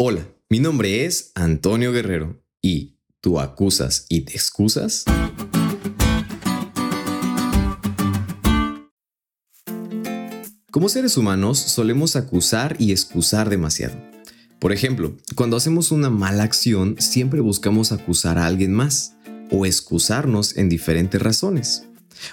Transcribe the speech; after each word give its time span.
Hola, 0.00 0.28
mi 0.48 0.60
nombre 0.60 1.06
es 1.06 1.32
Antonio 1.34 1.90
Guerrero 1.90 2.40
y 2.62 3.00
¿tú 3.20 3.40
acusas 3.40 4.06
y 4.08 4.20
te 4.20 4.34
excusas? 4.34 5.04
Como 10.70 10.88
seres 10.88 11.16
humanos 11.16 11.58
solemos 11.58 12.14
acusar 12.14 12.76
y 12.78 12.92
excusar 12.92 13.50
demasiado. 13.50 13.96
Por 14.60 14.70
ejemplo, 14.70 15.16
cuando 15.34 15.56
hacemos 15.56 15.90
una 15.90 16.10
mala 16.10 16.44
acción 16.44 16.94
siempre 17.00 17.40
buscamos 17.40 17.90
acusar 17.90 18.38
a 18.38 18.46
alguien 18.46 18.72
más 18.72 19.16
o 19.50 19.66
excusarnos 19.66 20.56
en 20.56 20.68
diferentes 20.68 21.20
razones. 21.20 21.88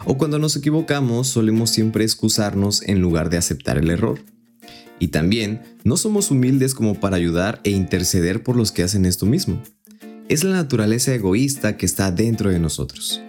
O 0.05 0.19
cuando 0.19 0.37
nos 0.37 0.55
equivocamos 0.55 1.29
solemos 1.29 1.71
siempre 1.71 2.03
excusarnos 2.03 2.83
en 2.83 3.01
lugar 3.01 3.31
de 3.31 3.37
aceptar 3.37 3.79
el 3.79 3.89
error. 3.89 4.19
Y 4.99 5.09
también 5.09 5.61
no 5.83 5.97
somos 5.97 6.31
humildes 6.31 6.73
como 6.73 6.99
para 6.99 7.17
ayudar 7.17 7.59
e 7.63 7.71
interceder 7.71 8.43
por 8.43 8.55
los 8.55 8.71
que 8.71 8.83
hacen 8.83 9.05
esto 9.05 9.25
mismo. 9.25 9.61
Es 10.29 10.43
la 10.43 10.55
naturaleza 10.55 11.13
egoísta 11.13 11.77
que 11.77 11.85
está 11.85 12.11
dentro 12.11 12.49
de 12.49 12.59
nosotros. 12.59 13.21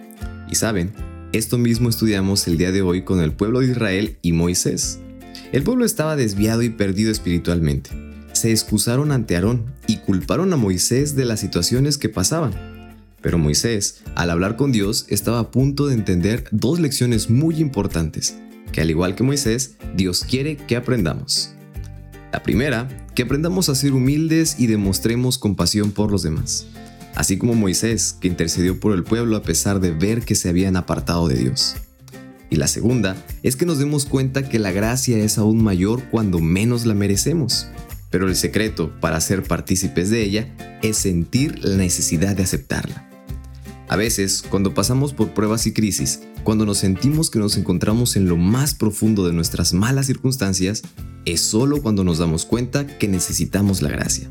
Y 0.49 0.55
saben, 0.55 0.93
esto 1.33 1.57
mismo 1.57 1.89
estudiamos 1.89 2.47
el 2.47 2.57
día 2.57 2.71
de 2.71 2.81
hoy 2.81 3.03
con 3.03 3.19
el 3.21 3.33
pueblo 3.33 3.59
de 3.59 3.67
Israel 3.67 4.17
y 4.21 4.31
Moisés. 4.31 4.99
El 5.51 5.63
pueblo 5.63 5.85
estaba 5.85 6.15
desviado 6.15 6.63
y 6.63 6.69
perdido 6.69 7.11
espiritualmente. 7.11 7.89
Se 8.31 8.51
excusaron 8.51 9.11
ante 9.11 9.35
Aarón 9.35 9.73
y 9.87 9.97
culparon 9.97 10.53
a 10.53 10.57
Moisés 10.57 11.15
de 11.15 11.25
las 11.25 11.39
situaciones 11.39 11.97
que 11.97 12.09
pasaban. 12.09 12.53
Pero 13.21 13.37
Moisés, 13.37 14.03
al 14.15 14.29
hablar 14.29 14.55
con 14.55 14.71
Dios, 14.71 15.05
estaba 15.09 15.39
a 15.39 15.51
punto 15.51 15.87
de 15.87 15.95
entender 15.95 16.45
dos 16.51 16.79
lecciones 16.79 17.29
muy 17.29 17.59
importantes, 17.59 18.37
que 18.71 18.81
al 18.81 18.89
igual 18.89 19.15
que 19.15 19.23
Moisés, 19.23 19.75
Dios 19.95 20.23
quiere 20.23 20.55
que 20.55 20.75
aprendamos. 20.75 21.56
La 22.31 22.43
primera, 22.43 22.87
que 23.15 23.23
aprendamos 23.23 23.69
a 23.69 23.75
ser 23.75 23.93
humildes 23.93 24.55
y 24.59 24.67
demostremos 24.67 25.37
compasión 25.37 25.91
por 25.91 26.11
los 26.11 26.23
demás, 26.23 26.67
así 27.15 27.37
como 27.37 27.55
Moisés, 27.55 28.15
que 28.19 28.27
intercedió 28.27 28.79
por 28.79 28.93
el 28.93 29.03
pueblo 29.03 29.37
a 29.37 29.43
pesar 29.43 29.79
de 29.79 29.91
ver 29.91 30.23
que 30.23 30.35
se 30.35 30.49
habían 30.49 30.75
apartado 30.75 31.27
de 31.27 31.35
Dios. 31.35 31.75
Y 32.49 32.57
la 32.57 32.67
segunda 32.67 33.15
es 33.43 33.55
que 33.55 33.65
nos 33.65 33.79
demos 33.79 34.05
cuenta 34.05 34.47
que 34.47 34.59
la 34.59 34.71
gracia 34.71 35.17
es 35.17 35.37
aún 35.37 35.63
mayor 35.63 36.03
cuando 36.11 36.39
menos 36.39 36.85
la 36.85 36.93
merecemos, 36.93 37.67
pero 38.09 38.27
el 38.27 38.35
secreto 38.35 38.91
para 38.99 39.19
ser 39.21 39.43
partícipes 39.43 40.09
de 40.09 40.23
ella 40.23 40.79
es 40.81 40.97
sentir 40.97 41.63
la 41.63 41.77
necesidad 41.77 42.35
de 42.35 42.43
aceptarla. 42.43 43.06
A 43.89 43.95
veces, 43.95 44.43
cuando 44.49 44.73
pasamos 44.73 45.13
por 45.13 45.33
pruebas 45.33 45.65
y 45.65 45.71
crisis, 45.71 46.19
cuando 46.43 46.65
nos 46.65 46.79
sentimos 46.79 47.29
que 47.29 47.39
nos 47.39 47.55
encontramos 47.55 48.17
en 48.17 48.27
lo 48.27 48.35
más 48.35 48.73
profundo 48.73 49.25
de 49.25 49.31
nuestras 49.31 49.73
malas 49.73 50.07
circunstancias, 50.07 50.81
es 51.23 51.39
solo 51.39 51.81
cuando 51.81 52.03
nos 52.03 52.17
damos 52.17 52.43
cuenta 52.43 52.85
que 52.85 53.07
necesitamos 53.07 53.81
la 53.81 53.89
gracia. 53.89 54.29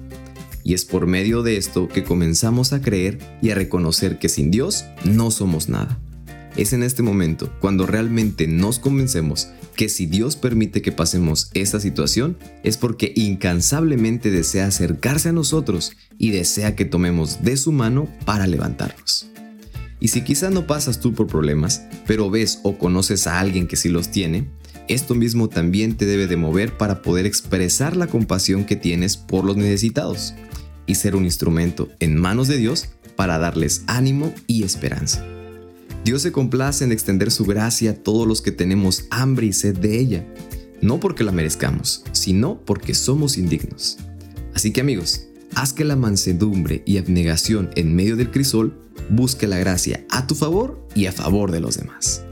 Y 0.62 0.74
es 0.74 0.84
por 0.84 1.06
medio 1.06 1.42
de 1.42 1.56
esto 1.56 1.88
que 1.88 2.04
comenzamos 2.04 2.74
a 2.74 2.82
creer 2.82 3.18
y 3.40 3.48
a 3.48 3.54
reconocer 3.54 4.18
que 4.18 4.28
sin 4.28 4.50
Dios 4.50 4.84
no 5.04 5.30
somos 5.30 5.70
nada. 5.70 5.98
Es 6.56 6.74
en 6.74 6.82
este 6.82 7.02
momento 7.02 7.50
cuando 7.60 7.86
realmente 7.86 8.46
nos 8.46 8.78
convencemos 8.78 9.48
que 9.74 9.88
si 9.88 10.06
Dios 10.06 10.36
permite 10.36 10.82
que 10.82 10.92
pasemos 10.92 11.50
esta 11.54 11.80
situación 11.80 12.36
es 12.62 12.76
porque 12.78 13.12
incansablemente 13.14 14.30
desea 14.30 14.66
acercarse 14.66 15.30
a 15.30 15.32
nosotros 15.32 15.92
y 16.18 16.30
desea 16.30 16.74
que 16.74 16.84
tomemos 16.84 17.42
de 17.42 17.56
su 17.56 17.72
mano 17.72 18.08
para 18.24 18.46
levantarnos. 18.46 19.30
Y 20.00 20.08
si 20.08 20.22
quizá 20.22 20.50
no 20.50 20.66
pasas 20.66 21.00
tú 21.00 21.14
por 21.14 21.26
problemas, 21.26 21.82
pero 22.06 22.30
ves 22.30 22.60
o 22.62 22.78
conoces 22.78 23.26
a 23.26 23.40
alguien 23.40 23.66
que 23.66 23.76
sí 23.76 23.88
los 23.88 24.10
tiene, 24.10 24.48
esto 24.88 25.14
mismo 25.14 25.48
también 25.48 25.96
te 25.96 26.06
debe 26.06 26.26
de 26.26 26.36
mover 26.36 26.76
para 26.76 27.02
poder 27.02 27.26
expresar 27.26 27.96
la 27.96 28.06
compasión 28.06 28.64
que 28.64 28.76
tienes 28.76 29.16
por 29.16 29.44
los 29.44 29.56
necesitados 29.56 30.34
y 30.86 30.94
ser 30.94 31.16
un 31.16 31.24
instrumento 31.24 31.88
en 31.98 32.16
manos 32.16 32.46
de 32.46 32.58
Dios 32.58 32.90
para 33.16 33.38
darles 33.38 33.82
ánimo 33.86 34.32
y 34.46 34.62
esperanza. 34.62 35.24
Dios 36.04 36.22
se 36.22 36.30
complace 36.30 36.84
en 36.84 36.92
extender 36.92 37.32
su 37.32 37.44
gracia 37.44 37.90
a 37.90 37.94
todos 37.94 38.28
los 38.28 38.42
que 38.42 38.52
tenemos 38.52 39.06
hambre 39.10 39.46
y 39.46 39.52
sed 39.52 39.76
de 39.76 39.98
ella, 39.98 40.24
no 40.80 41.00
porque 41.00 41.24
la 41.24 41.32
merezcamos, 41.32 42.04
sino 42.12 42.60
porque 42.64 42.94
somos 42.94 43.38
indignos. 43.38 43.98
Así 44.54 44.70
que 44.70 44.82
amigos, 44.82 45.26
haz 45.56 45.72
que 45.72 45.84
la 45.86 45.96
mansedumbre 45.96 46.82
y 46.84 46.98
abnegación 46.98 47.70
en 47.76 47.96
medio 47.96 48.16
del 48.16 48.30
crisol 48.30 48.78
busque 49.08 49.46
la 49.46 49.56
gracia 49.56 50.06
a 50.10 50.26
tu 50.26 50.34
favor 50.34 50.86
y 50.94 51.06
a 51.06 51.12
favor 51.12 51.50
de 51.50 51.60
los 51.60 51.78
demás. 51.78 52.22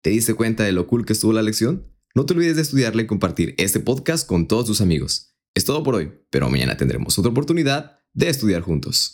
¿Te 0.00 0.10
diste 0.10 0.34
cuenta 0.34 0.62
de 0.62 0.72
lo 0.72 0.86
cool 0.86 1.04
que 1.04 1.14
estuvo 1.14 1.32
la 1.32 1.42
lección? 1.42 1.88
No 2.14 2.24
te 2.24 2.34
olvides 2.34 2.54
de 2.54 2.62
estudiarla 2.62 3.02
y 3.02 3.06
compartir 3.06 3.56
este 3.58 3.80
podcast 3.80 4.28
con 4.28 4.46
todos 4.46 4.66
tus 4.66 4.80
amigos. 4.80 5.34
Es 5.54 5.64
todo 5.64 5.82
por 5.82 5.96
hoy, 5.96 6.12
pero 6.30 6.48
mañana 6.48 6.76
tendremos 6.76 7.18
otra 7.18 7.32
oportunidad 7.32 7.98
de 8.12 8.28
estudiar 8.28 8.62
juntos. 8.62 9.12